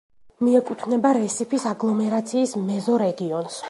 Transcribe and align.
მიეკუთვნება 0.45 1.13
რესიფის 1.19 1.69
აგლომერაციის 1.75 2.59
მეზორეგიონს. 2.69 3.59